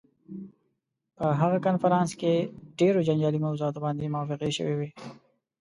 په 1.17 1.25
هغه 1.41 1.57
کنفرانس 1.67 2.09
کې 2.21 2.33
ډېرو 2.79 2.99
جنجالي 3.07 3.39
موضوعاتو 3.45 3.83
باندې 3.85 4.11
موافقې 4.15 4.51
شوې 4.57 4.75
وې. 4.79 4.89